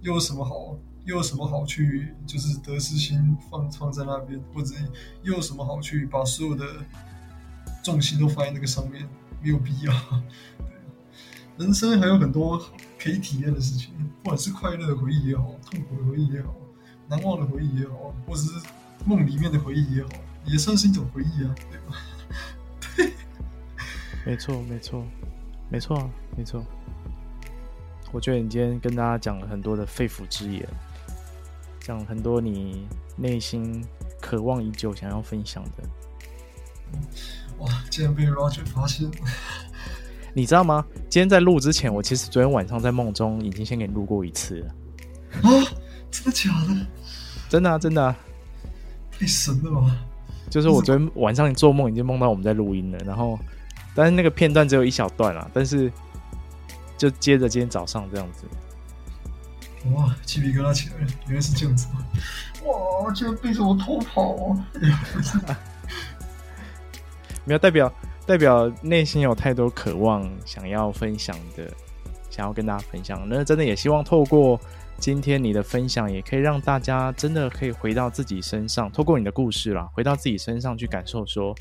[0.02, 0.78] 又有什么好？
[1.06, 4.74] 又有什么好去就是得失心放放在那边，或者
[5.22, 6.66] 又有什么好去把所有的
[7.82, 9.08] 重心都放在那个上面？
[9.40, 9.92] 没有必要。
[11.58, 12.56] 人生还有很多
[12.98, 13.90] 可以体验的事情，
[14.22, 16.54] 不管是快乐的回忆也好，痛苦的回忆也好，
[17.08, 18.66] 难忘的回忆也好，或者是
[19.04, 20.08] 梦里面的回忆也好，
[20.44, 21.96] 也算是一种回忆啊，对吧？
[22.96, 23.12] 对，
[24.24, 25.04] 没错，没错，
[25.68, 26.64] 没错，没错。
[28.12, 30.66] 我觉得你今天跟大家讲了很多的肺腑之言，
[31.80, 33.84] 讲很多你内心
[34.20, 35.82] 渴望已久想要分享的。
[37.58, 39.12] 哇，竟然被 Roger 发现了！
[40.34, 40.84] 你知道吗？
[41.08, 44.66] 今天在录之前，我其实昨天晚上在梦中已经先给你录过一次了。
[45.42, 45.48] 啊，
[46.10, 46.86] 真的假的？
[47.48, 48.16] 真的啊，真的啊。
[49.10, 49.96] 太神了吧！
[50.48, 53.38] 就是我昨天晚上做梦已经梦到我们在录音了，然后，
[53.94, 55.92] 但是那个片段只有一小段啊，但是
[56.96, 58.44] 就接着今天早上这样子。
[59.92, 62.06] 哇，鸡皮疙瘩起来了，原来是这样子吗？
[62.64, 64.66] 哇，竟然背着我偷跑啊！
[67.44, 67.92] 没有代表。
[68.28, 71.66] 代表内心有太多渴望想要分享的，
[72.28, 73.26] 想要跟大家分享。
[73.26, 74.60] 那真的也希望透过
[74.98, 81.54] 今天你的分享，也可以让大家真的可以回到自己身上，透过你的故事啦，回到自己身上去感受说，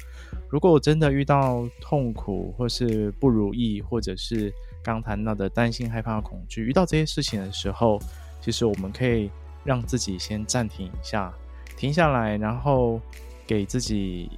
[0.50, 4.54] 如果我真的遇到痛苦，或是不如意，或者是
[4.84, 7.98] 刚谈到的担心、害怕、恐惧，遇到这些事情的时候，
[8.42, 9.32] 其实我们可以
[9.64, 11.34] 让自己先暂停一下，
[11.78, 13.00] 停下来，然后
[13.48, 14.30] 给自己。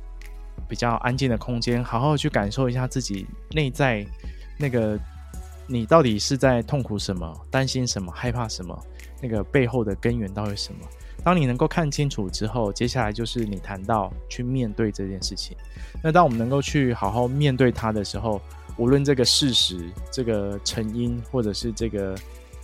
[0.68, 4.06] 比较安静的空间，好好去感受一下自己内在
[4.58, 5.00] 那个，
[5.68, 8.78] 你到底是在痛苦什么、担心什么、害怕什么？
[9.22, 10.80] 那个背后的根源到底是什么？
[11.24, 15.56] 当你能够看清楚之后，接下来就是你谈到去面对这件事情。
[16.02, 18.42] 那当我们能够去好好面对它的时候，
[18.78, 22.16] 无论这个事实、这个成因，或者是这个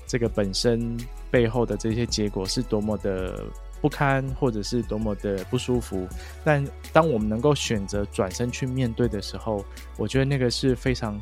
[0.08, 0.96] 这个本身
[1.30, 3.44] 背后的这些结果是多么的。
[3.86, 6.08] 不堪，或者是多么的不舒服，
[6.44, 9.64] 但当我们能够选择转身去面对的时候，
[9.96, 11.22] 我觉得那个是非常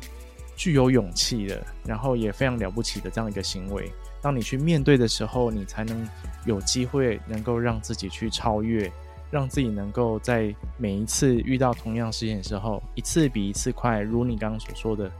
[0.56, 3.92] 具有勇气的，然后也非常了不起的这样一个行为。
[4.22, 6.08] 当你去面对的时候，你才能
[6.46, 8.90] 有机会能够让自己去超越，
[9.30, 14.00] 让自己能够在每一次遇到同样事情的时候，一次比一次快。
[14.00, 15.12] 如你刚刚所说的，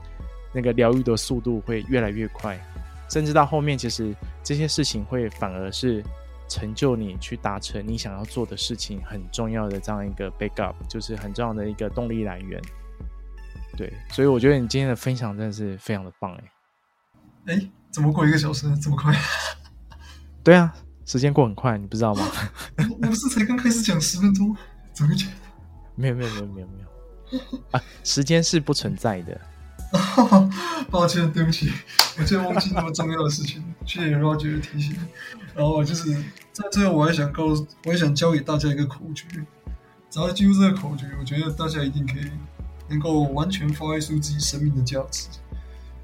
[0.51, 2.59] 那个疗愈的速度会越来越快，
[3.07, 6.03] 甚至到后面，其实这些事情会反而是。
[6.47, 12.61] 成就你去达成你想要做的事情很重要的这样一个 backup，就是很重要的一个动力来源。
[13.77, 16.43] 对，所以我觉得你今天的分享真的是非常的棒哎。
[17.53, 19.13] 哎，怎么过一个小时这么快？
[20.43, 20.73] 对啊，
[21.05, 22.25] 时间过很快，你不知道吗？
[23.01, 24.55] 我不是才刚开始讲十分钟，
[24.93, 25.27] 怎么会讲？
[25.95, 29.41] 没有没有没有没有没有啊，时间是不存在的。
[30.91, 31.71] 抱歉，对不起，
[32.19, 33.63] 我竟然忘记那么重要的事情。
[33.85, 34.95] 谢谢 Roger 的提醒。
[35.53, 36.13] 然后就是
[36.51, 39.25] 在最后，我还想告诉，我还想教给大家一个口诀。
[40.09, 42.31] 只要记住这个口诀，我觉得大家一定可以
[42.89, 45.27] 能够完全发挥出自己生命的价值。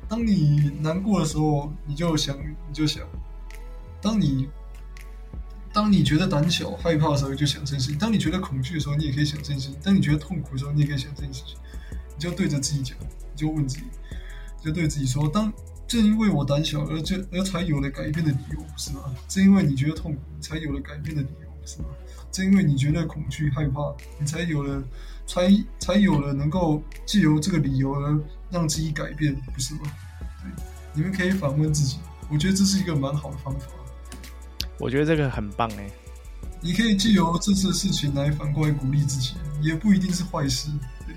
[0.08, 3.04] 当你难过的时候，你就想，你就想；
[4.02, 4.50] 当你
[5.74, 11.56] 当你觉得胆小、害怕的时候，就想这件事情；当你觉得恐惧的时候，你也可以想这件事情；当你觉得痛苦的时候，你也可以想这件事情。
[12.16, 12.98] 你就对着自己讲。
[13.02, 13.86] 你就问自己，
[14.62, 15.52] 就对自己说：当
[15.92, 19.14] 正因为我胆小而这而才有了改变的理由，是吗？
[19.28, 21.90] 正因为你觉得痛苦，才有了改变的理由，是吗？
[22.32, 24.82] 正因为你觉得恐惧害怕，你才有了，
[25.28, 28.18] 才才有了能够借由这个理由而
[28.50, 29.82] 让自己改变，不是吗？
[30.42, 30.64] 对，
[30.94, 31.98] 你们可以反问自己，
[32.30, 33.68] 我觉得这是一个蛮好的方法。
[34.78, 35.92] 我觉得这个很棒哎，
[36.62, 40.70] 你可以借由这次的事情来反过来鼓励自己，也不一定是坏事。
[41.06, 41.14] 对。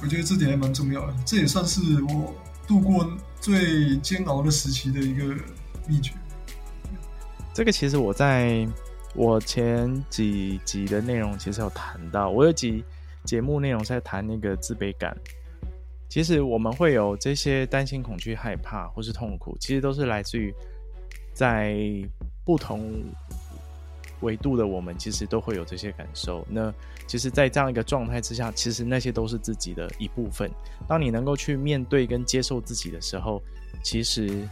[0.00, 2.34] 我觉得这点还蛮重要的，这也算是我
[2.66, 3.06] 度过
[3.42, 5.34] 最煎熬的时期的一个
[5.88, 6.12] 秘诀。
[7.52, 8.66] 这个其实我在
[9.14, 12.82] 我前几集的内容其实有谈到，我有几
[13.24, 15.14] 节目内容在谈那个自卑感。
[16.08, 20.54] 其实我们会有这些担心、恐惧、害怕或是痛苦，其实都是来自于
[21.34, 21.76] 在
[22.44, 23.02] 不同
[24.20, 26.46] 维度的我们，其实都会有这些感受。
[26.48, 26.72] 那
[27.06, 30.50] 其实，在这样一个状态之下，其实那些都是自己的一部分。
[30.88, 33.42] 当你能够去面对跟接受自己的时候，
[33.82, 34.48] 其实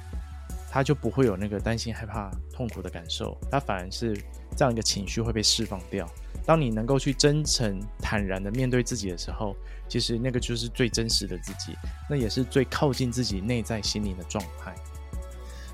[0.71, 4.15] 他就不会有那个担心、害怕、痛苦的感受，他反而是
[4.57, 6.09] 这样一个情绪会被释放掉。
[6.45, 9.55] 当你能够去真诚、坦然的面对自己的时候，
[9.89, 11.77] 其实那个就是最真实的自己，
[12.09, 14.75] 那也是最靠近自己内在心灵的状态。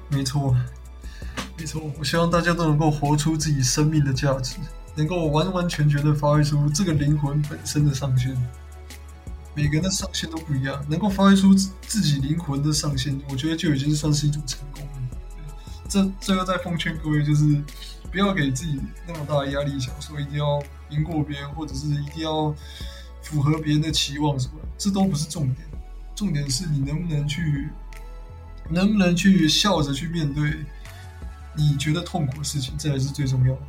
[0.08, 0.54] 没错，
[1.56, 1.82] 没错。
[1.98, 4.56] 我希望大家都能够活出自己生命的价值，
[4.96, 8.36] 能够完完全全的发挥出这个灵魂本身的上限。
[9.54, 14.90] 每个人的上限都不一样，能够发挥出自己灵魂的上限，我觉得就已经算是一种成功了。
[15.88, 17.62] 这最后再奉劝各位，就是
[18.10, 22.52] 不要给自己那么大的压力，想说一定要赢过别人，或者是一定要。
[23.22, 25.66] 符合别人的期望什么，这都不是重点，
[26.14, 27.68] 重点是你能不能去，
[28.70, 30.64] 能不能去笑着去面对
[31.56, 33.60] 你觉得痛苦的事情，这才是最重要的。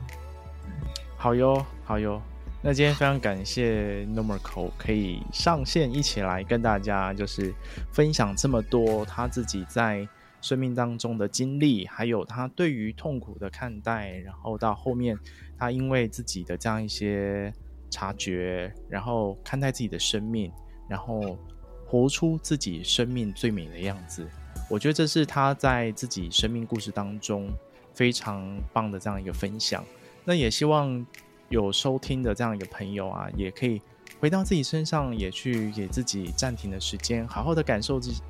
[1.27, 2.21] 好哟，好哟。
[2.61, 4.39] 那今天非常感谢 Normal
[4.77, 7.53] 可以上线一起来跟大家就是
[7.91, 10.07] 分享这么多他自己在
[10.39, 15.19] 生命当中的经历，还有他对于痛苦的看待，然后到后面
[15.57, 17.53] 他因为自己的这样一些。
[17.89, 20.49] 察觉，然后看待自己的生命，
[20.87, 21.37] 然后
[21.85, 24.25] 活出自己生命最美的样子。
[24.69, 27.49] 我觉得这是他在自己生命故事当中
[27.93, 29.83] 非常棒的这样一个分享。
[30.27, 31.05] 那也希望
[31.47, 33.81] 有收听的这样一个朋友啊，也可以
[34.19, 38.21] 回到自己身上，也去给自己暂停的时间，好好的感受自己，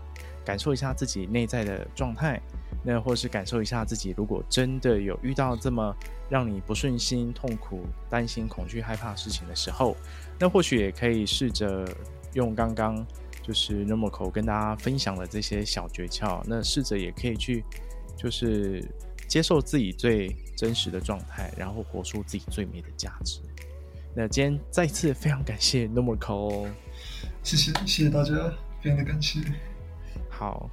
[0.45, 2.39] 感受一下自己内在的状态。
[2.83, 5.91] 那或是感受一下自己，如果真的有遇到这么
[6.29, 9.97] 让你不顺心、痛苦、担心、恐惧、害怕事情的时候，
[10.37, 11.83] 那或许也可以试着
[12.33, 13.03] 用刚刚
[13.41, 17.63] 就是 Normal 跟大家分享的这些小诀窍，那试着也可以去
[18.15, 18.85] 就是
[19.27, 23.39] 接受自己最真实的状态，然后活出自己最美的价值。
[24.13, 26.67] 那今天再次非常感谢 Normal，
[27.43, 28.33] 谢谢谢谢大家，
[28.81, 29.39] 非常的感谢。
[30.29, 30.69] 好。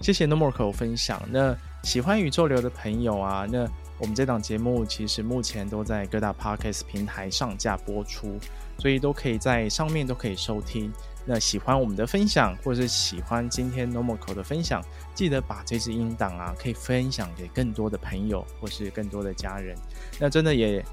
[0.00, 1.22] 谢谢 Normal 分享。
[1.30, 3.64] 那喜欢宇宙流的朋友啊，那
[4.02, 8.36] 我们这档节目其实目前都在各大 Podcast 平台上架播出，
[8.76, 10.92] 所以都可以在上面都可以收听。
[11.24, 14.82] 那喜欢我们的分享，或者是喜欢今天 Normal 的分享，
[15.14, 19.78] 记得把这支音档啊，可以分享给更多的朋友，或是更多的家人。
[20.18, 20.84] 那真的也，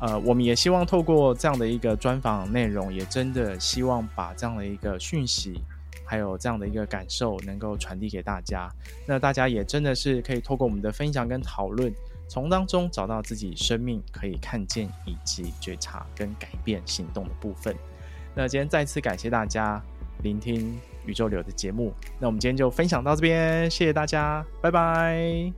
[0.00, 5.62] 呃，我们也希望透过这样的一个专访内容，也真的希望把这样的一个讯息。
[6.04, 8.68] 还有这样的一个感受能够传递给大家，
[9.06, 11.92] 那大家也真的是可以透过我们的分享跟讨论，
[12.30, 17.74] 从当中找到自己生命可以看见以及觉察跟改变行动的部分。
[18.36, 19.82] 那今天再次感谢大家
[20.22, 25.52] 聆听宇宙流的节目，那我们今天就分享到这边，谢谢大家，拜拜，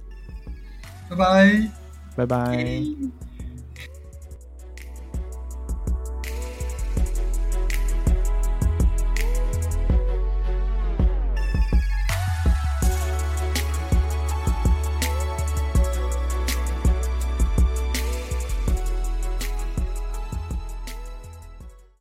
[1.10, 1.68] 拜拜，
[2.16, 3.31] 拜拜。